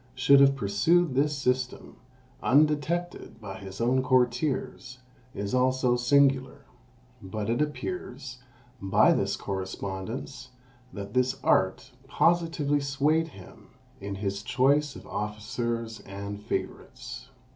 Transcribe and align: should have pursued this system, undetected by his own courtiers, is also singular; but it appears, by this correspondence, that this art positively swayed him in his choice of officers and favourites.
should 0.15 0.39
have 0.39 0.55
pursued 0.55 1.13
this 1.13 1.37
system, 1.37 1.95
undetected 2.41 3.39
by 3.39 3.59
his 3.59 3.79
own 3.79 4.01
courtiers, 4.01 4.97
is 5.35 5.53
also 5.53 5.95
singular; 5.95 6.65
but 7.21 7.51
it 7.51 7.61
appears, 7.61 8.39
by 8.81 9.13
this 9.13 9.35
correspondence, 9.35 10.49
that 10.91 11.13
this 11.13 11.39
art 11.43 11.91
positively 12.07 12.79
swayed 12.79 13.27
him 13.27 13.67
in 13.99 14.15
his 14.15 14.41
choice 14.41 14.95
of 14.95 15.05
officers 15.05 15.99
and 15.99 16.41
favourites. 16.41 17.29